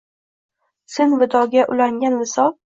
Sen 0.95 1.15
vidoga 1.21 1.69
ulangan 1.77 2.21
visol 2.27 2.55